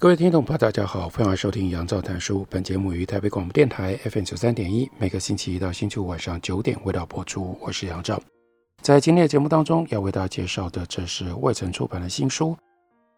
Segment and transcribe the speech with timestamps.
[0.00, 2.46] 各位听众朋友，大家好，欢迎收听杨照谈书。
[2.48, 7.54] 本节目于台北广播电台 FM 九三点一，每个星期一到星期五晚上九点为大家播出。
[7.60, 8.18] 我是杨照。
[8.80, 12.56] 在今天的节目当中，要为大家介绍的，这是外城出版的新书，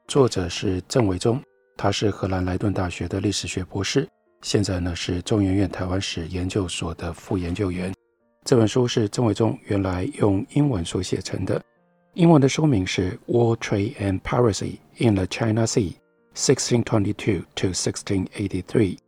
[0.09, 1.41] 作者是郑维中，
[1.77, 4.09] 他是荷兰莱顿大学的历史学博士，
[4.41, 7.95] 现在呢是中研院台湾史研究所的副研究员。
[8.45, 11.63] 这本书是郑维中原来用英文所写成的，
[12.15, 15.93] 英文的书名是《War, Trade and Piracy in the China Sea》。
[16.35, 18.99] 1622 to 1683，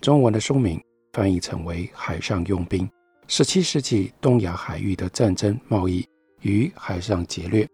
[0.00, 2.88] 中文的书名翻译成为《海上佣兵：
[3.28, 6.06] 十七世纪东亚海域的战争、贸易
[6.40, 7.64] 与海上劫掠》。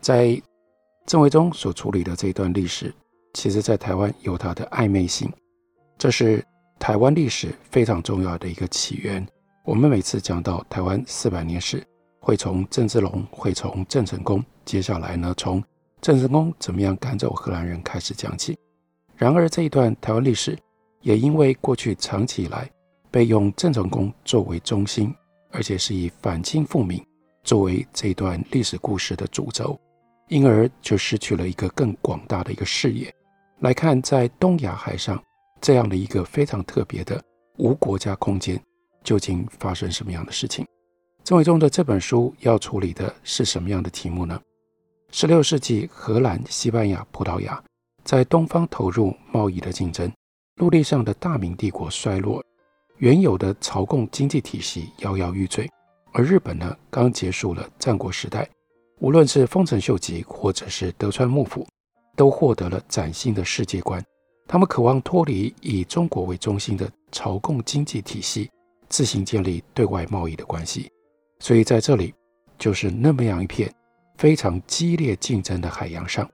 [0.00, 0.40] 在
[1.06, 2.94] 郑维中所处理的这一段历史，
[3.34, 5.30] 其实在台湾有它的暧昧性。
[5.98, 6.44] 这是
[6.78, 9.26] 台湾历史非常重要的一个起源。
[9.64, 11.86] 我们每次讲到台湾四百年史，
[12.20, 15.62] 会从郑芝龙，会从郑成功，接下来呢，从
[16.04, 18.54] 郑成功怎么样赶走荷兰人开始讲起。
[19.16, 20.54] 然而这一段台湾历史，
[21.00, 22.70] 也因为过去长期以来
[23.10, 25.14] 被用郑成功作为中心，
[25.50, 27.02] 而且是以反清复明
[27.42, 29.80] 作为这一段历史故事的主轴，
[30.28, 33.10] 因而就失去了一个更广大的一个视野
[33.60, 35.18] 来看，在东亚海上
[35.62, 37.18] 这样的一个非常特别的
[37.56, 38.62] 无国家空间，
[39.02, 40.66] 究竟发生什么样的事情？
[41.22, 44.38] 郑维中的这本书要处理的是什么样的题目呢？
[45.16, 47.62] 十六世纪荷兰、西班牙、葡萄牙。
[48.02, 50.12] 在东方投入贸易的竞争，
[50.56, 52.44] 陆地上的大明帝国衰落，
[52.96, 55.70] 原有的朝贡经济体系摇摇欲坠。
[56.12, 58.50] 而日本呢，刚结束了战国时代，
[58.98, 61.64] 无论是丰臣秀吉或者是德川幕府，
[62.16, 64.04] 都获得了崭新的世界观。
[64.48, 68.50] 他们渴望脱离以中国为中心的朝贡经济体系，
[68.88, 70.90] 自行建立对外贸易的关系。
[71.38, 72.12] 所以在这里，
[72.58, 73.72] 就是那么样一片
[74.16, 76.28] 非常激烈竞争的海洋上。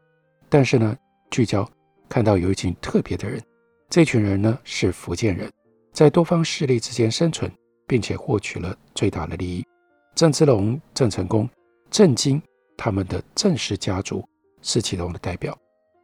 [0.48, 0.96] 但是呢，
[1.30, 1.68] 聚焦
[2.08, 3.40] 看到有一群特别的人，
[3.88, 5.50] 这群人呢是福建人，
[5.92, 7.50] 在多方势力之间生存，
[7.86, 9.64] 并且获取了最大的利益。
[10.14, 11.48] 郑芝龙、郑成功、
[11.90, 12.42] 郑经
[12.76, 14.24] 他们的郑氏家族
[14.60, 15.56] 是其中的代表。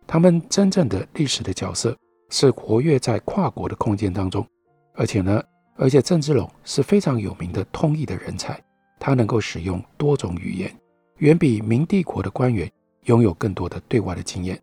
[0.06, 1.96] 他们真正的历史的角色
[2.30, 4.46] 是活跃在跨国的空间当中，
[4.94, 5.42] 而且呢，
[5.74, 8.60] 而且郑芝龙是非常有名的通译的人才，
[9.00, 10.72] 他能够使用多种语言，
[11.18, 12.70] 远比明帝国的官员
[13.04, 14.60] 拥有更多的对外的经验。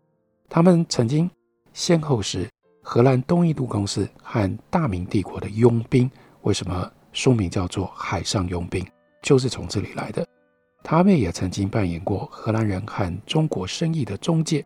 [0.48, 1.28] 他们曾经
[1.72, 2.48] 先后是
[2.82, 6.10] 荷兰东印度公司和大明帝国的佣兵。
[6.42, 8.84] 为什么书名叫做《海上佣兵》？
[9.22, 10.26] 就是从这里来的。
[10.82, 14.64] 他们也曾经扮演过荷兰人和中国生意的中介。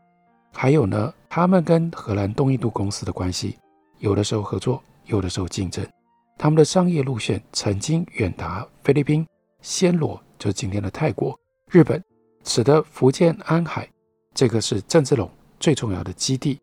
[0.53, 3.56] 还有呢，他们跟荷兰东印度公司的关系，
[3.99, 5.87] 有的时候合作，有的时候竞争。
[6.37, 9.25] 他们的商业路线曾经远达菲律宾、
[9.62, 11.38] 暹罗，就是今天的泰国、
[11.70, 12.02] 日本，
[12.44, 13.86] 使得福建安海，
[14.34, 15.30] 这个是郑芝龙。
[15.60, 16.58] 最重要的基地，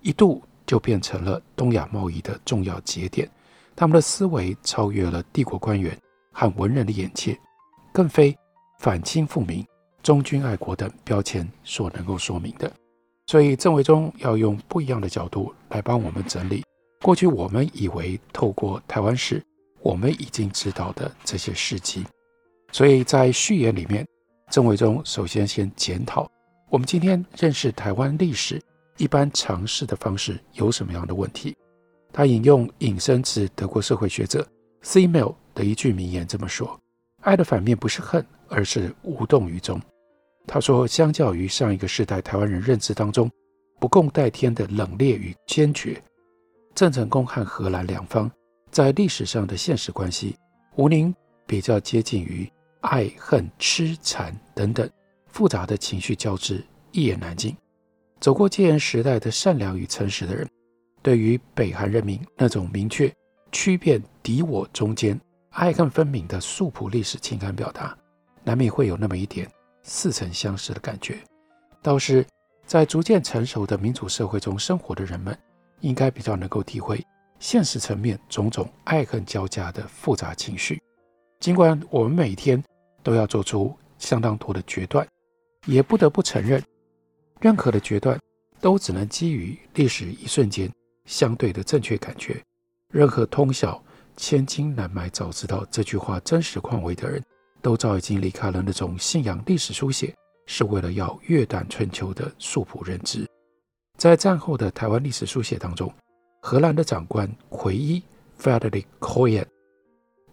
[0.00, 3.28] 一度就变成了东亚贸易的重要节点。
[3.74, 5.94] 他们的思维超越了帝国官员
[6.32, 7.38] 和文人的眼界，
[7.92, 8.34] 更非
[8.78, 9.66] 反清复明、
[10.02, 12.72] 忠君爱国等标签所能够说明的。
[13.26, 16.64] 所以郑维中要用不一样的角度来帮我们整理
[17.02, 19.42] 过去我们以为透过台湾史
[19.82, 22.06] 我们已经知道的这些事迹。
[22.72, 24.06] 所以在序言里面，
[24.50, 26.30] 郑伟中首先先检讨。
[26.70, 28.62] 我们今天认识台湾历史
[28.96, 31.54] 一般尝试的方式有什么样的问题？
[32.12, 34.46] 他引用引申自德国社会学者
[34.82, 36.78] Simmel 的一句名言这么说
[37.22, 39.80] ：“爱的反面不是恨，而是无动于衷。”
[40.46, 43.28] 他说，相较于上一个世代台湾人认知当中
[43.80, 46.00] 不共戴天的冷冽与坚决，
[46.74, 48.30] 郑成功和荷兰两方
[48.70, 50.36] 在历史上的现实关系，
[50.76, 51.12] 吴宁
[51.46, 52.48] 比较接近于
[52.80, 54.88] 爱恨痴缠等等。
[55.26, 57.54] 复杂的情绪交织，一言难尽。
[58.20, 60.48] 走过戒严时代的善良与诚实的人，
[61.02, 63.12] 对于北韩人民那种明确
[63.52, 65.20] 区辨敌我中间
[65.50, 67.94] 爱恨分明的素朴历史情感表达，
[68.42, 69.46] 难免会有那么一点
[69.82, 71.18] 似曾相识的感觉。
[71.82, 72.24] 倒是
[72.64, 75.38] 在逐渐成熟的民主社会中生活的人们，
[75.80, 77.04] 应该比较能够体会
[77.38, 80.80] 现实层面种种爱恨交加的复杂情绪。
[81.46, 82.60] 尽管我们每天
[83.04, 85.06] 都要做出相当多的决断。
[85.64, 86.60] 也不得不承认，
[87.38, 88.18] 任何的决断
[88.60, 90.68] 都只能基于历史一瞬间
[91.04, 92.42] 相对的正确感觉。
[92.92, 93.80] 任何通晓
[94.18, 97.22] “千金难买早知道”这句话真实况味的人，
[97.62, 100.12] 都早已经离开了那种信仰历史书写
[100.46, 103.24] 是为了要阅览春秋的素朴认知。
[103.96, 105.94] 在战后的台湾历史书写当中，
[106.42, 108.02] 荷兰的长官奎伊
[108.36, 109.46] （Frederik Coyen）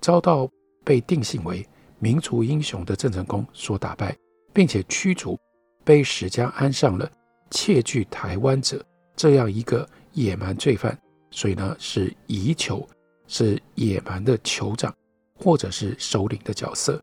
[0.02, 0.50] 遭到
[0.84, 1.68] 被定性为
[2.00, 4.16] 民族英雄的郑成功所打败，
[4.52, 5.40] 并且驱逐，
[5.84, 7.10] 被史家安上了
[7.50, 8.84] 窃据台湾者
[9.16, 10.98] 这样一个野蛮罪犯，
[11.32, 12.86] 所以呢是夷酋，
[13.28, 14.94] 是野蛮的酋长
[15.36, 17.02] 或者是首领的角色。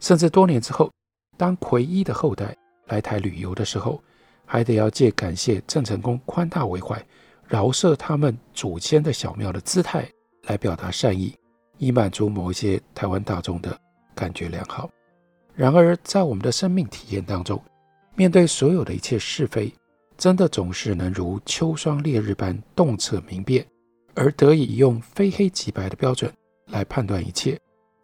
[0.00, 0.90] 甚至多年之后，
[1.36, 2.56] 当奎伊的后代
[2.88, 4.02] 来台旅游的时候，
[4.44, 7.00] 还得要借感谢郑成功宽大为怀、
[7.48, 10.06] 饶赦他们祖先的小庙的姿态
[10.42, 11.34] 来表达善意，
[11.82, 13.76] 以满足某一些台湾大众的
[14.14, 14.88] 感觉良好。
[15.52, 17.60] 然而，在我们的生命体验当中，
[18.14, 19.74] 面对所有的一切是非，
[20.16, 23.66] 真的总是能如秋霜烈日般洞彻明辨，
[24.14, 26.32] 而得以用非黑即白的标准
[26.66, 27.58] 来判断一切，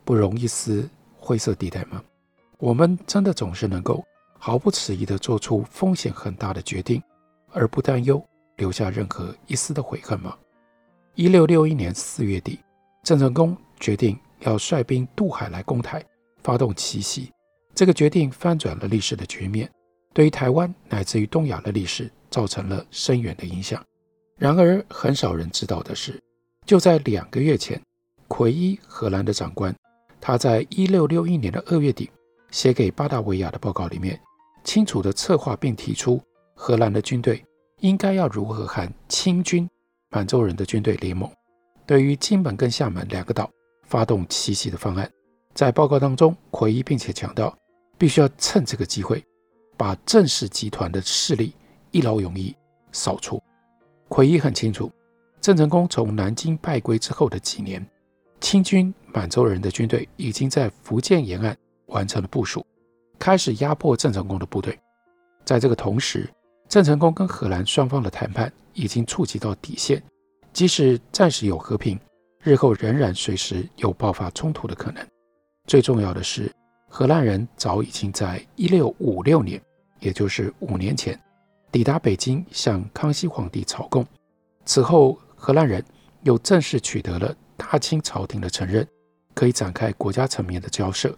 [0.05, 2.03] 不容一丝灰色地带吗？
[2.59, 4.05] 我们真的总是能够
[4.41, 7.01] 毫不迟疑地做出风险很大的决定，
[7.53, 8.21] 而不担忧
[8.57, 10.37] 留下任何一丝的悔恨吗？
[11.15, 12.59] 一六六一年四月底，
[13.05, 16.05] 郑成功决定要率兵渡海来攻台，
[16.43, 17.31] 发动奇袭。
[17.75, 19.71] 这个决定翻转了历史的局面，
[20.13, 23.83] 对于台湾乃至于东亚的历史造成了深远的影响。
[24.37, 26.21] 然而，很少人知道的是，
[26.67, 27.81] 就在两个月前，
[28.27, 29.75] 奎伊荷兰的长官，
[30.21, 32.11] 他在一六六一年的二月底
[32.51, 34.21] 写给巴达维亚的报告里面，
[34.65, 36.21] 清楚地策划并提出
[36.55, 37.45] 荷兰的军队
[37.81, 39.69] 应该要如何和清军
[40.11, 41.31] 满洲人的军队联盟，
[41.87, 43.49] 对于金门跟厦门两个岛
[43.89, 45.11] 发动奇袭的方案。
[45.53, 47.53] 在报告当中，奎伊并且强调。
[48.01, 49.21] 必须要趁这个机会，
[49.77, 51.53] 把郑氏集团的势力
[51.91, 52.55] 一劳永逸
[52.93, 53.43] 扫除。
[54.09, 54.89] 奎伊很清楚，
[55.41, 57.85] 郑成功从南京败归之后的几年，
[58.41, 61.57] 清军满洲人的军队已经在福建沿岸
[61.87, 62.65] 完成了部署，
[63.19, 64.79] 开始压迫郑成功的部队。
[65.45, 66.33] 在这个同时，
[66.69, 70.01] 郑成功跟荷兰双方的谈判已经触及到底线，
[70.53, 71.99] 即使暂时有和平，
[72.43, 75.07] 日后仍然随时有爆发冲突的可能。
[75.67, 76.51] 最重要的是，
[76.89, 79.61] 荷兰人早已经在一六五六年，
[80.01, 81.19] 也就是五年前，
[81.71, 84.07] 抵达北京向康熙皇帝朝贡。
[84.65, 85.85] 此后，荷兰人
[86.23, 88.87] 又正式取得了大清朝廷的承认，
[89.35, 91.15] 可以展开国家层面的交涉，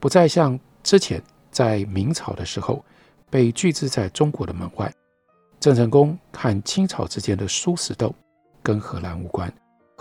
[0.00, 2.84] 不再像之前在明朝的时候
[3.30, 4.92] 被拒之在中国的门外。
[5.60, 8.12] 郑成功和清朝之间的殊死斗
[8.64, 9.52] 跟荷兰无关，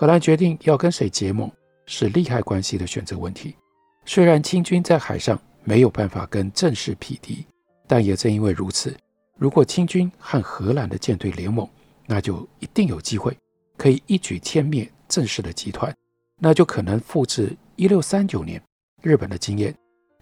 [0.02, 1.48] 荷兰决定要跟谁结盟
[1.86, 3.56] 是利害关系的选择问题。
[4.04, 7.46] 虽然清军在海上没有办法跟郑氏匹敌，
[7.88, 8.98] 但也正因为如此，
[9.38, 11.70] 如果清军和荷兰的舰队联盟，
[12.08, 13.38] 那就一定有机会
[13.78, 15.96] 可以一举歼灭郑氏的集团，
[16.40, 18.60] 那就可能复制一六三九年
[19.04, 19.72] 日本的经验，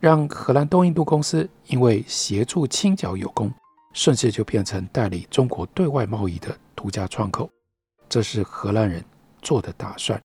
[0.02, 3.50] 让荷兰东印度公司因为协助清剿有功，
[3.94, 7.50] 顺势就变成代理中国对外贸易的独家窗口。
[8.10, 9.02] 这是荷兰人
[9.41, 10.21] 做的打算。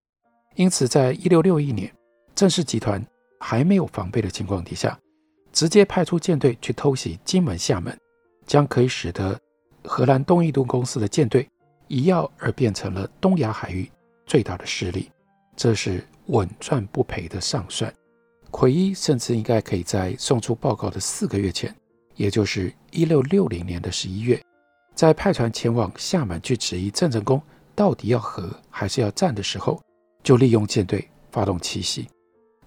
[0.57, 1.93] 因此，在一六六一年，
[2.35, 3.05] 郑氏集团。
[3.47, 4.99] 还没有防备的情况底下，
[5.53, 7.95] 直接派出舰队去偷袭金门、厦门，
[8.47, 9.39] 将可以使得
[9.83, 11.47] 荷兰东印度公司的舰队
[11.87, 13.91] 一跃而变成了东亚海域
[14.25, 15.11] 最大的势力。
[15.55, 17.93] 这是稳赚不赔的上算。
[18.51, 21.75] 奎伊甚至应该可以在送出报告的四个月前，
[22.17, 24.43] 也就是一六六零年的十一月，
[24.95, 27.43] 在派船前往厦门去质疑郑成功
[27.75, 29.81] 到底要和还是要战的时候，
[30.23, 32.09] 就利用舰队发动奇袭。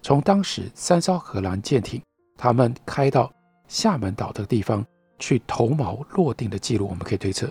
[0.02, 2.00] 从当时三艘荷兰舰艇，
[2.36, 3.32] 他们开到
[3.66, 4.84] 厦门岛的地方
[5.18, 7.50] 去投锚落定的记录，我们可以推测，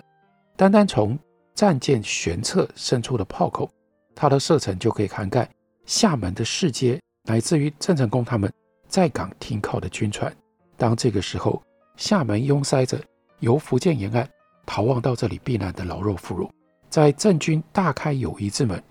[0.56, 1.18] 单单从
[1.54, 3.70] 战舰舷侧伸出的炮口，
[4.14, 5.48] 它的射程就可以涵盖
[5.84, 8.52] 厦门的市街，乃至于郑成功他们
[8.88, 10.34] 在港停靠的军船。
[10.76, 11.62] 当这个时候，
[11.96, 12.98] 厦门拥塞着
[13.40, 14.28] 由福建沿岸
[14.64, 16.50] 逃亡到这里避难的老弱妇孺，
[16.88, 18.82] 在郑军大开友谊之门，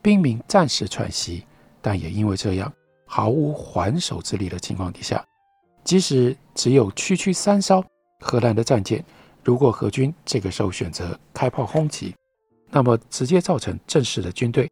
[0.00, 1.44] 兵民暂时喘息，
[1.82, 2.72] 但也因为这样。
[3.06, 5.24] 毫无还手之力的情况底下，
[5.82, 7.84] 即使只有区区三艘
[8.20, 9.04] 荷兰的战舰，
[9.42, 12.14] 如果荷军这个时候选择开炮轰击，
[12.70, 14.70] 那么直接造成郑氏的军队，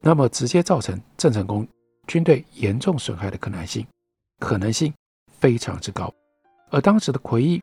[0.00, 1.64] 那么直接造成郑成功
[2.08, 3.86] 军队严重损害的可能性，
[4.40, 4.92] 可能性
[5.38, 6.12] 非常之高。
[6.70, 7.62] 而当时的奎伊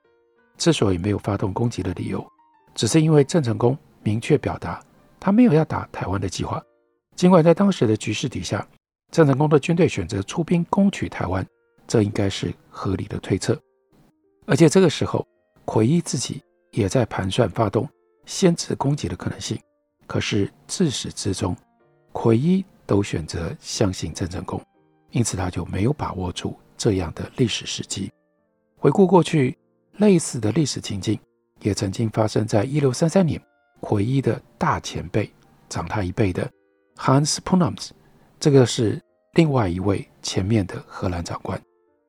[0.58, 2.26] 之所以没有发动攻击的理由，
[2.74, 4.80] 只是因为郑成功明确表达
[5.20, 6.62] 他没有要打台湾的计划，
[7.16, 8.68] 尽管在当时的局势底下。
[9.12, 11.46] 郑成功的军队选择出兵攻取台湾，
[11.86, 13.56] 这应该是合理的推测。
[14.48, 15.24] 而且这个时候，
[15.66, 16.42] 奎伊自己
[16.72, 17.88] 也在盘算发动
[18.26, 19.56] 先制攻击的可能性。
[20.08, 21.56] 可是自始至终，
[22.12, 24.60] 奎伊都选择相信郑成功，
[25.12, 28.12] 因此他就没有把握住这样的历史时机。
[28.76, 29.56] 回顾过去，
[29.98, 31.20] 类似的历史情境
[31.62, 33.40] 也曾经发生在一六三三年，
[33.84, 35.30] 奎伊的大前辈，
[35.68, 36.50] 长他一辈的
[36.96, 37.94] Hans p o n a m s
[38.40, 38.98] 这个是
[39.34, 41.62] 另外一位前面的荷兰长官，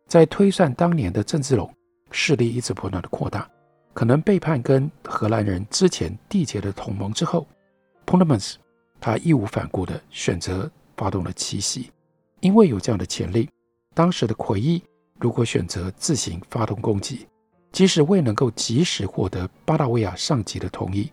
[0.07, 1.69] 在推算当年的郑芝龙
[2.13, 3.51] 势力一直不断的扩大，
[3.93, 7.45] 可能背叛跟荷兰人之前缔结的同盟之后。
[8.07, 8.55] Ponants
[9.01, 11.91] 他义无反顾地选择发动了奇袭，
[12.39, 13.51] 因为有这样的潜力。
[13.95, 14.81] 当时的奎伊
[15.19, 17.27] 如果选择自行发动攻击，
[17.73, 21.11] 即使未能够及时获得巴达维亚上级的同意，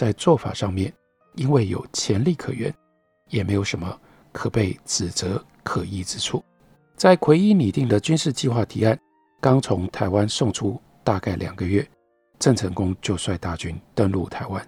[0.00, 0.90] 在做法上面，
[1.34, 2.74] 因为有潜力可原，
[3.28, 4.00] 也没有什么
[4.32, 6.42] 可被指责可疑之处。
[6.96, 8.98] 在奎伊拟定的军事计划提案
[9.42, 11.86] 刚从台湾送出大概两个月，
[12.38, 14.66] 郑成功就率大军登陆台湾。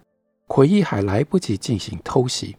[0.48, 2.54] 奎伊还来不及进行偷袭，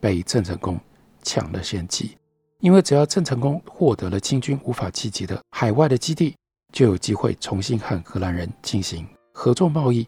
[0.00, 0.76] 被郑成功
[1.22, 2.16] 抢了先机。
[2.58, 6.34] 因为只要郑成功获得了清军无法企及的海外的基地，
[6.72, 10.04] 就有机会重新和荷兰人进行合作贸易，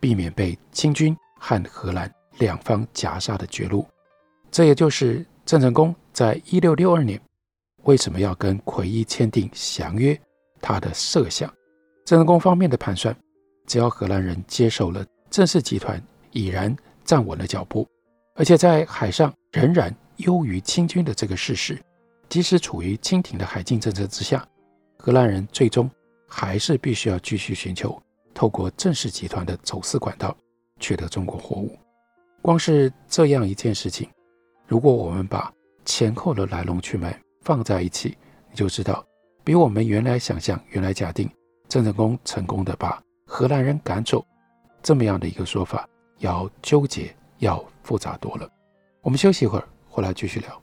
[0.00, 3.84] 避免被清军和荷兰两方夹杀的绝路。
[4.52, 7.20] 这也就是郑成功在一六六二年
[7.82, 10.16] 为什么要跟奎伊签订降约，
[10.60, 11.52] 他的设想。
[12.04, 13.12] 郑成功方面的盘算，
[13.66, 16.00] 只要荷兰人接受了郑氏集团。
[16.32, 16.72] 已然
[17.04, 17.84] 站稳了脚步，
[18.36, 21.76] 而且在海上仍然优于清军的这个事实，
[22.28, 24.46] 即使处于清廷的海禁政策之下，
[24.96, 25.90] 荷兰人最终
[26.28, 28.00] 还是必须要继续寻求
[28.32, 30.36] 透过郑氏集团的走私管道
[30.80, 31.78] 取得中国货物。
[32.42, 34.08] 光是这样一件事情，
[34.66, 35.52] 如果我们把
[35.84, 38.16] 前后的来龙去脉放在一起，
[38.50, 39.04] 你就知道，
[39.44, 41.30] 比我们原来想象、原来假定
[41.68, 44.26] 郑成功成功的把荷兰人赶走
[44.82, 45.86] 这么样的一个说法。
[46.18, 48.46] 要纠结，要复杂多了。
[49.00, 50.62] 我们休息一会儿，回来继续聊。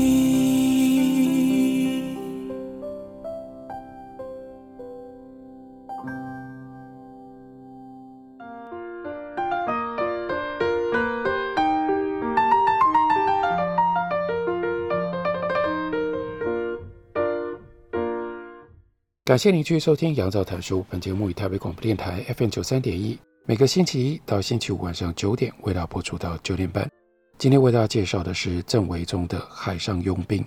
[19.31, 20.79] 感谢您继续收听《杨照谈书》。
[20.89, 26.85] 本节目以台北广播电台 FM 九三点一，每个星期一到星期五晚上九点为大家播出到九点半。
[27.37, 30.45] 今天为大家介绍的是郑维中的海上佣兵。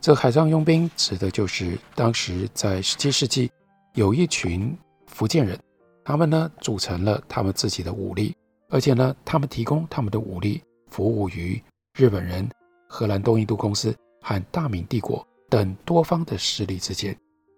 [0.00, 3.50] 这海上佣兵指的就是当时在十七世纪
[3.94, 5.58] 有一群福建人，
[6.04, 8.32] 他们呢组成了他们自己的武力，
[8.68, 11.60] 而且呢他们提供他们的武力服务于
[11.98, 12.48] 日本人、
[12.88, 17.12] 荷兰东印度公司和大明帝国等多方的势力之间。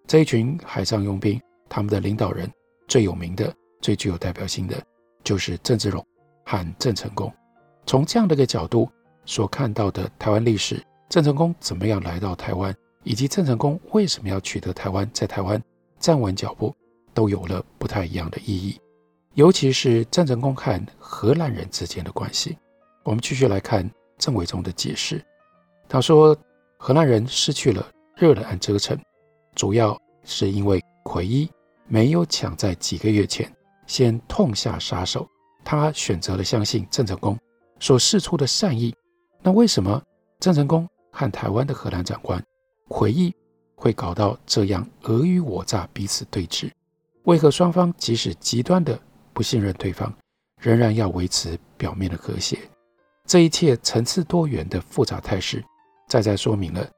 [0.07, 2.51] 这一群海上佣兵，他们的领导人
[2.87, 4.75] 最有名的、最具有代表性的
[5.23, 6.05] 就是郑芝龙
[6.45, 7.31] 和郑成功。
[7.85, 8.89] 从这样的一个角度
[9.25, 15.61] 所看到的台湾历史，郑成功怎么样来到台湾，以及郑成功为什么要取得台湾，在台湾
[15.99, 16.75] 站稳脚步，
[17.13, 18.79] 都有了不太一样的意义。
[19.35, 22.57] 尤其是郑成功和荷兰人之间的关系，
[23.03, 25.23] 我们继续来看郑维中的解释。
[25.89, 26.37] 他说，
[26.77, 28.97] 荷兰人失去了热兰遮城，
[29.55, 31.49] 主要是因为奎伊
[31.87, 33.51] 没有抢在几个月前
[33.87, 35.27] 先痛下杀手，
[35.63, 37.37] 他选择了相信郑成功。
[37.79, 38.95] 所示出的善意，
[39.41, 40.01] 那为什么
[40.39, 42.41] 郑成功和台湾的荷兰长官
[42.87, 43.33] 奎伊
[43.75, 46.71] 会搞到这样尔虞我诈、彼此对峙？
[47.23, 48.97] 为何双方即使极端的
[49.33, 50.13] 不信任对方，
[50.61, 52.57] 仍然要维持表面的和谐？
[53.25, 55.61] 这一切层次多元的复杂态势，
[56.07, 56.89] 再再说明了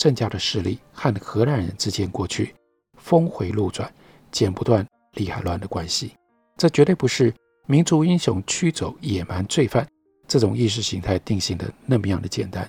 [0.00, 2.54] 郑家的势力和荷兰人之间过去
[2.96, 3.92] 峰回路转、
[4.32, 6.12] 剪不断、理还乱的关系。
[6.56, 7.30] 这绝对不是
[7.66, 9.86] 民族英雄驱走野蛮罪犯。
[10.26, 12.66] 这种意识形态定性的那么样的简单，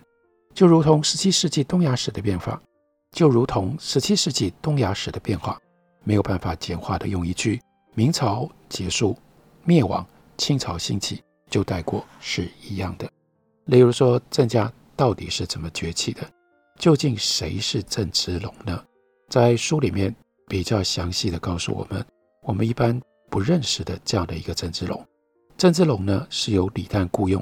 [0.54, 2.62] 就如同十七世纪东亚史的变化，
[3.12, 5.58] 就如同十七世纪东亚史的变化，
[6.04, 7.62] 没有办法简化的用一句
[7.96, 9.18] “明朝结束、
[9.64, 10.06] 灭亡、
[10.38, 13.10] 清朝兴起”就带过是一样的。
[13.66, 16.30] 例如说，郑家到底是怎么崛起的？
[16.82, 18.84] 究竟谁是郑芝龙呢？
[19.30, 20.14] 在书里面
[20.48, 22.04] 比较详细的告诉我们，
[22.42, 25.00] 我们一般不认识的这样的一个郑芝龙。
[25.56, 27.40] 郑芝龙呢，是由李旦雇佣，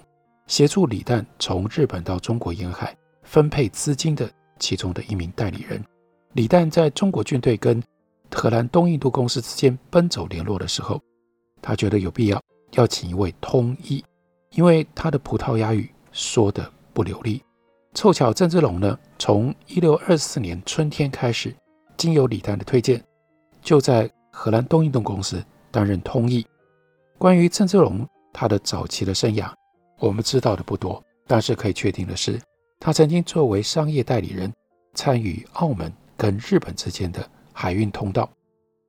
[0.48, 2.94] 协助李旦从日本到中国沿海
[3.24, 4.30] 分配资金的
[4.60, 5.82] 其中的一名代理人。
[6.34, 7.82] 李旦在中国军队跟
[8.36, 11.02] 荷兰东印度公司之间奔走联络的时候，
[11.62, 12.44] 他觉得有必要
[12.74, 14.04] 要请一位通译，
[14.52, 17.42] 因为他的葡萄牙语说的不流利。
[17.96, 21.54] 凑巧郑芝龙呢，从一六二四年春天开始，
[21.98, 23.04] 经由李旦的推荐，
[23.62, 26.46] 就在荷兰东印度公司担任通译。
[27.18, 29.52] 关于郑芝龙他的早期的生涯，
[29.98, 32.40] 我们知道的不多，但是可以确定的是，
[32.80, 34.54] 他曾经作为商业代理人，
[34.94, 38.30] 参与澳门跟日本之间的海运通道。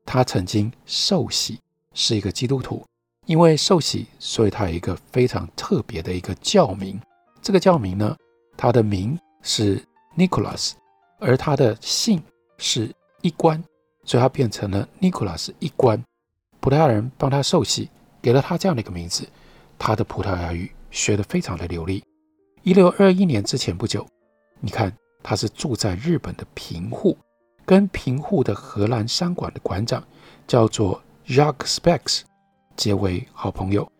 [0.04, 1.58] 他曾经受洗，
[1.94, 2.84] 是一个基督徒，
[3.26, 7.00] 因为受洗，所以他有一个非常特别的一个教名。
[7.42, 8.16] 这个教名呢，
[8.62, 9.82] 他的名是
[10.18, 10.72] Nicholas，
[11.18, 12.22] 而他的姓
[12.58, 13.64] 是一关，
[14.04, 15.98] 所以他变成了 Nicholas 一关。
[16.60, 17.88] 葡萄牙人帮他受洗，
[18.20, 19.26] 给了他这样的一个名字。
[19.78, 22.04] 他的葡萄牙语学得非常的流利。
[22.62, 24.06] 一六二一年之前不久，
[24.60, 27.16] 你看他是住在日本的平户，
[27.64, 30.06] 跟平户的荷兰商馆的馆长
[30.46, 32.20] 叫做 Jacques Spex
[32.76, 33.90] 结为好朋友。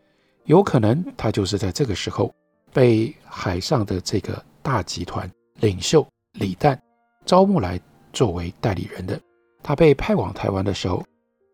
[0.44, 2.30] 有可能他就是在这个时候
[2.74, 4.44] 被海上的这个。
[4.62, 6.78] 大集团领袖李旦
[7.24, 7.80] 招募来
[8.12, 9.20] 作为代理人的，
[9.62, 11.04] 他被派往台湾的时候，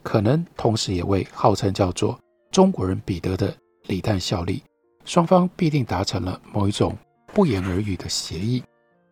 [0.02, 2.18] 可能同时也为号称叫做
[2.50, 4.62] 中国人彼得的李旦效力，
[5.04, 6.96] 双方必定达成了某一种
[7.34, 8.62] 不言而喻的协议。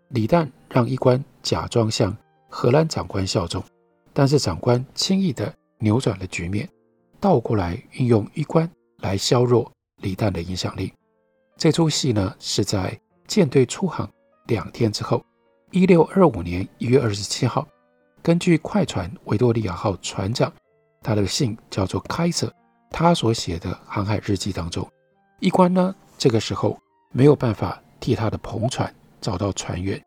[0.09, 2.17] 李旦让一关假装向
[2.49, 3.63] 荷兰长官效忠，
[4.13, 6.69] 但是长官轻易地扭转了局面，
[7.21, 9.71] 倒过来运用一关来削弱
[10.03, 10.93] 李旦的影响力。
[11.57, 12.99] 这出戏呢是在。
[13.27, 14.09] 舰队出航
[14.47, 15.25] 两天之后，
[15.71, 17.67] 一六二五年一月二十七号，
[18.23, 20.53] 根据快船维多利亚号船长，
[21.03, 22.53] 他的姓叫做开瑟，
[22.91, 24.87] 他所写的航海日记当中，
[25.41, 26.79] 一关呢这个时候
[27.13, 30.01] 没有办法替他的篷船找到船员，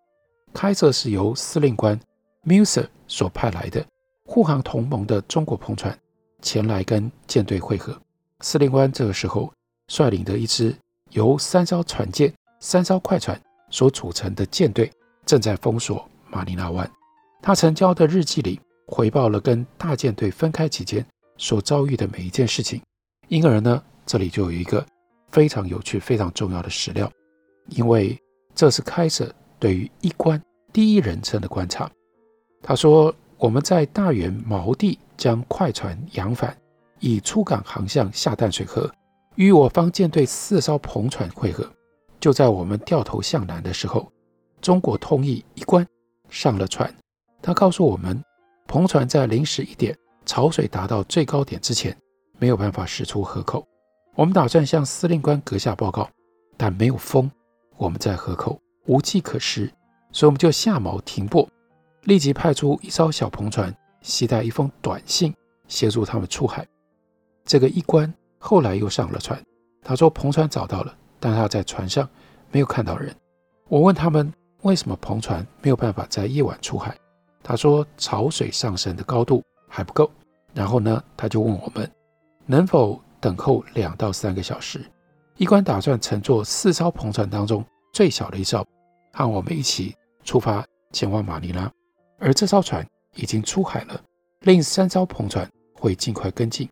[0.54, 2.00] 开瑟是由司令官
[2.46, 3.86] Muser 所派来的
[4.26, 5.98] 护航同盟的中国篷船
[6.42, 8.00] 前来跟舰队会合，
[8.42, 9.52] 司令官这个时候
[9.88, 10.76] 率领的一支
[11.10, 12.32] 由三艘船舰。
[12.68, 14.92] 三艘快船所组成的舰队
[15.26, 16.92] 正在封锁马尼拉湾。
[17.42, 21.06] 他曾交的日记里回报了跟大舰队分开期间
[21.38, 22.82] 所遭遇的每一件事情。
[23.30, 24.86] 因而呢，这里就有一个
[25.30, 27.10] 非常有趣、非常重要的史料，
[27.70, 28.20] 因为
[28.54, 30.42] 这是开瑟对于一关
[30.74, 31.90] 第一人称的观察。
[32.62, 36.54] 他说：“我们在大员锚地将快船扬帆，
[37.00, 38.92] 以出港航向下淡水河，
[39.36, 41.66] 与我方舰队四艘篷船会合。”
[42.20, 44.12] 就在我们掉头向南的时候，
[44.62, 45.86] 中国通译一关
[46.30, 46.94] 上了船。
[47.42, 48.24] 他告诉我们，
[48.68, 51.96] 篷船在零时一点潮水达到最高点之前，
[52.40, 53.66] 没有办法驶出河口。
[54.16, 56.10] 我们打算向司令官阁下报告，
[56.58, 57.30] 但没有风，
[57.78, 59.72] 我们在河口无计可施，
[60.12, 61.48] 所以我们就下锚停泊，
[62.04, 65.32] 立即派出一艘小篷船，携带一封短信
[65.68, 66.68] 协助他们出海。
[67.46, 69.40] 这个一关后来又上了船，
[69.84, 70.98] 他说篷船找到了。
[71.20, 72.08] 但他在船上
[72.52, 73.16] 没有看到人。
[73.68, 76.98] 我问他们为什么篷船没有办法在夜晚出海，
[77.44, 80.10] 他说潮水上升的高度还不够。
[80.54, 81.92] 然后呢，他就问我们
[82.46, 84.84] 能否等候两到三个小时。
[85.36, 88.66] 一关打算乘坐四艘篷船当中最小的一艘，
[89.14, 91.72] 和我们一起出发前往马尼拉。
[92.18, 94.02] 而这艘船已经出海了，
[94.42, 96.68] 另三艘篷船会尽快跟进。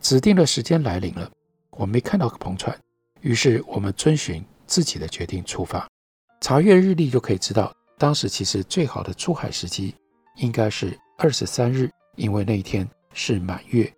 [0.00, 1.30] 指定的时间来临了，
[1.72, 2.74] 我没看到个篷船。
[3.22, 5.88] 于是我们遵循自己的决定出发，
[6.40, 9.94] 查阅日历就可以知道，当时其实最好的出海时机
[10.36, 13.90] 应该是二十三日，因为那一天是满月。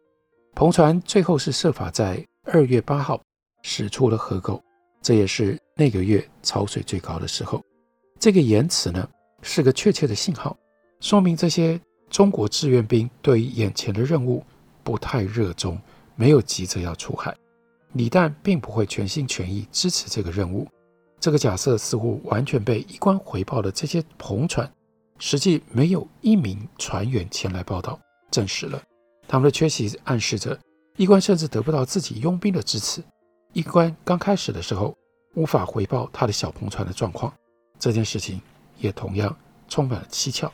[0.54, 3.20] 篷船最后是设法在二月八号
[3.62, 4.62] 驶出了河口，
[5.02, 7.62] 这也是那个月潮水最高的时候。
[8.20, 9.08] 这个言辞呢，
[9.42, 10.56] 是个确切的信号，
[11.00, 14.44] 说明这些中国志愿兵对于眼前的任务
[14.82, 15.80] 不太热衷，
[16.14, 17.34] 没有急着要出海。
[17.94, 20.68] 李旦并不会全心全意支持这个任务，
[21.20, 24.70] 这个假设似乎完全被一关回报的这些篷船，
[25.18, 27.98] 实际没有一名船员前来报道，
[28.30, 28.82] 证实了
[29.28, 30.58] 他们的缺席暗示着
[30.96, 33.02] 一关甚至得不到自己佣兵的支持。
[33.52, 34.92] 一关刚开始的时候
[35.34, 37.32] 无法回报他的小篷船的状况，
[37.78, 38.40] 这件事情
[38.78, 39.34] 也同样
[39.68, 40.52] 充满了蹊跷。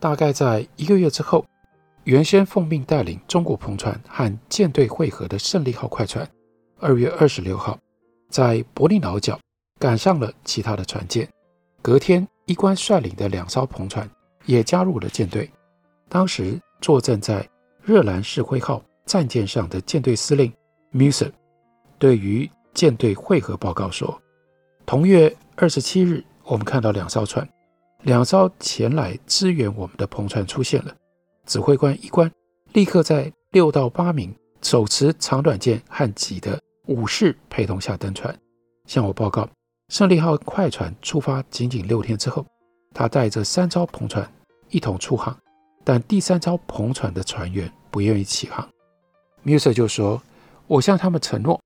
[0.00, 1.46] 大概在一个月之后，
[2.02, 6.28] 原先奉命带领中国篷船和舰队会合的胜利号快船。
[6.78, 7.78] 二月二十六号，
[8.28, 9.40] 在伯利瑙角
[9.78, 11.26] 赶上了其他的船舰。
[11.80, 14.08] 隔天，一关率领的两艘篷船
[14.44, 15.50] 也加入了舰队。
[16.08, 17.48] 当时坐镇在
[17.82, 20.52] 热兰士辉号战舰上的舰队司令
[20.92, 21.30] Muser
[21.98, 24.20] 对于舰队会合报告说：
[24.84, 27.48] 同月二十七日，我们看到两艘船，
[28.02, 30.94] 两艘前来支援我们的篷船出现了。
[31.46, 32.30] 指挥官一关
[32.74, 38.36] 立刻在六到八名手持长短剑和戟的武士陪同下登船，
[38.86, 39.48] 向我报告：
[39.88, 42.46] 胜利号快船出发仅仅六天之后，
[42.94, 44.28] 他带着三艘篷船
[44.70, 45.36] 一同出航，
[45.84, 48.68] 但第三艘篷船的船员不愿意起航。
[49.44, 50.20] Muser 就说
[50.66, 51.60] ：“我向他们承诺，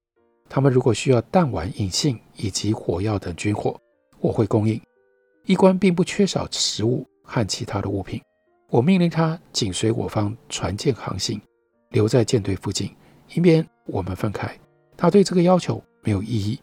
[0.49, 3.79] 他们如果需要弹丸、引信以及火药等军火，
[4.21, 4.81] 我会供应。
[5.47, 8.21] 一关并不缺少食物和其他的物品。
[8.69, 11.41] 我命令他紧随我方船舰航行，
[11.91, 12.95] 留在舰队附近，
[13.35, 14.60] 以免我们分开。
[15.01, 16.61] 他对这个要求没有异议，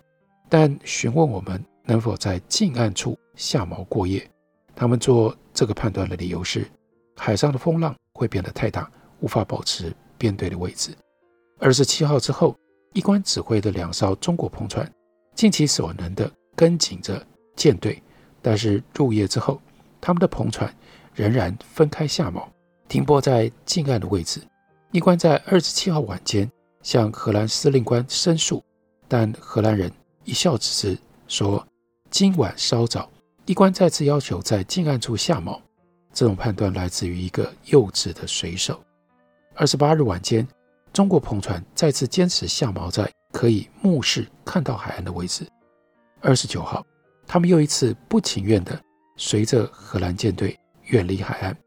[0.47, 4.29] 但询问我们能否在近岸处下锚过夜。”
[4.75, 6.69] 他们做这个判断的理由是，
[7.15, 8.87] 海上的风浪会变得太大，
[9.21, 10.91] 无法保持编队的位置。
[11.57, 12.55] 二十七号之后，
[12.93, 14.87] 一关指挥的两艘中国篷船
[15.33, 17.99] 尽其所能地跟紧着舰队，
[18.39, 19.59] 但是入夜之后，
[19.99, 20.71] 他们的篷船
[21.15, 22.43] 仍然分开下锚，
[22.87, 24.39] 停泊在近岸的位置。
[24.91, 26.47] 一关在二十七号晚间
[26.87, 28.63] 向荷兰司令官申诉，
[29.09, 29.91] 但荷兰人
[30.23, 30.97] 一笑置之，
[31.27, 31.67] 说
[32.09, 33.09] 今晚稍早。
[33.45, 35.59] 一关再次要求在近岸处下锚，
[36.13, 38.81] 这种判断来自于一个幼稚的水手。
[39.53, 40.47] 二十八日晚间，
[40.93, 45.45] 中国篷船再次坚持下锚在可以目视看到海岸的位置。
[46.21, 46.85] 二十九号，
[47.27, 48.81] 他们又一次不情愿地
[49.17, 51.57] 随着荷兰舰队远离海岸。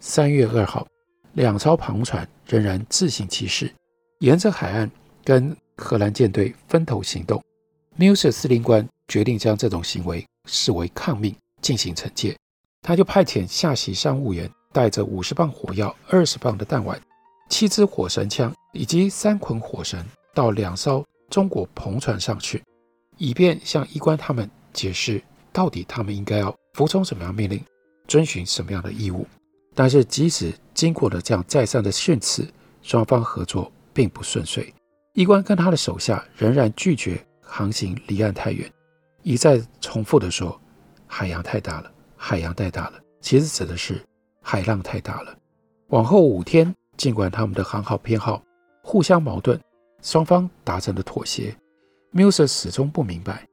[0.00, 0.86] 三月二号，
[1.34, 3.70] 两艘篷船仍然自行其事，
[4.22, 4.88] 沿着海岸
[5.24, 7.42] 跟荷兰舰队分头行动。
[7.98, 10.24] Muse 司令官决定将这种行为。
[10.48, 12.36] 视为抗命，进行惩戒，
[12.82, 17.00] 他就派遣下席商务员带着五十磅火药、二十磅的弹丸、
[17.48, 20.04] 七支火神枪以及三捆火绳
[20.34, 22.60] 到两艘中国篷船上去，
[23.18, 27.64] 以便向医官他们解释到底他们应该要服从什么样命令，
[28.08, 29.24] 遵循什么样的义务。
[29.76, 32.44] 但是，即使经过了这样再三的训斥，
[32.82, 34.72] 双方合作并不顺遂。
[35.14, 38.70] 伊关跟他的手下仍然拒绝航行离岸太远。
[39.22, 40.60] 一再重复地说
[41.06, 44.02] ：“海洋太大了，海洋太大了。”其实指的是
[44.40, 45.36] 海浪太大了。
[45.88, 48.42] 往后五天，尽管他们的航号偏好
[48.82, 49.60] 互相矛盾，
[50.02, 51.54] 双方达成了妥协。
[52.12, 53.46] Muser 始终不明白，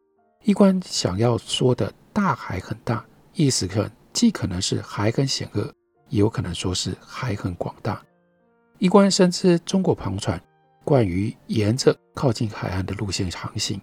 [0.44, 5.72] 伊关想要说的大海很大，意思可既可能是海很险恶，
[6.08, 8.02] 也有可能说是海很广大。
[8.80, 10.42] 伊关深知中国篷船
[10.84, 13.80] 惯于沿着靠近海岸的路线航行。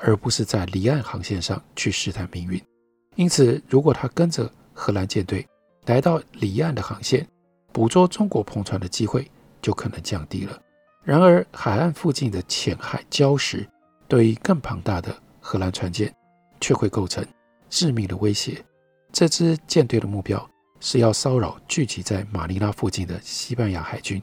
[0.00, 2.62] 而不是在离岸航线上去试探命运，
[3.16, 5.44] 因此，如果他跟着荷兰舰队
[5.86, 7.26] 来到离岸的航线，
[7.72, 9.28] 捕捉中国篷船的机会
[9.60, 10.56] 就可能降低了。
[11.02, 13.68] 然而，海岸附近的浅海礁石
[14.06, 16.14] 对于更庞大的荷兰船舰
[16.60, 17.26] 却会构成
[17.68, 18.64] 致命的威胁。
[19.10, 24.22] 这支舰队的目标是要骚扰聚集在马尼拉附近的西班牙海军，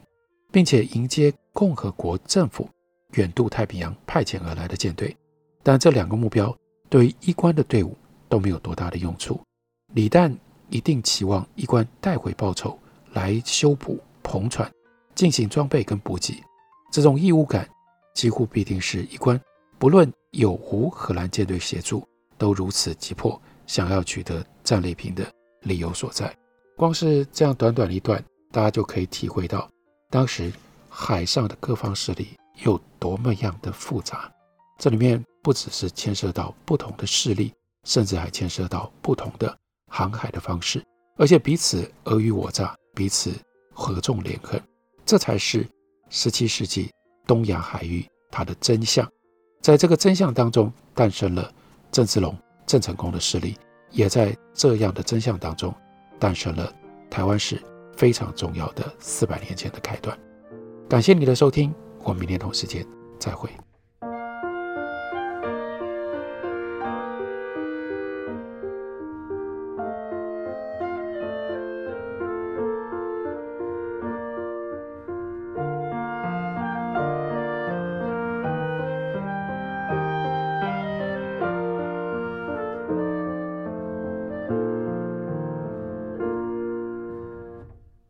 [0.56, 2.66] 并且迎接共和国政府
[3.12, 5.14] 远渡太平洋派遣而来的舰队。
[5.62, 6.56] 但这两个目标
[6.88, 7.94] 对于一关的队伍
[8.26, 9.38] 都没有多大的用处。
[9.92, 10.34] 李旦
[10.70, 12.78] 一定期望一关带回报酬
[13.12, 14.72] 来修补篷船、
[15.14, 16.42] 进行装备跟补给。
[16.90, 17.68] 这种义务感
[18.14, 19.38] 几乎必定是一关
[19.78, 22.02] 不论有无荷兰舰队协助，
[22.38, 25.30] 都如此急迫想要取得战利品的
[25.64, 26.34] 理由所在。
[26.78, 29.68] 光是这样短短一段，大家就可以体会到
[30.10, 30.52] 当时
[30.88, 34.30] 海上的各方势力有多么样的复杂。
[34.78, 35.22] 这里面。
[35.46, 39.56] 不只是牵涉到不同的势力，甚至还牵涉到不同的
[39.92, 40.84] 航海的方式，
[41.16, 43.32] 而且彼此尔虞我诈，彼此
[43.72, 44.60] 合纵连横，
[45.04, 45.64] 这才是
[46.10, 46.90] 十七世纪
[47.28, 49.08] 东亚海域它的真相。
[49.62, 51.48] 在这个真相当中，诞生了
[51.92, 53.56] 郑芝龙、郑成功的势力，
[53.92, 55.72] 也在这样的真相当中，
[56.18, 56.74] 诞生了
[57.08, 57.62] 台湾史
[57.96, 60.16] 非常重要的四百年前的开端。
[60.88, 62.86] 感谢你的收听，我们明天同时间
[63.18, 63.50] 再会。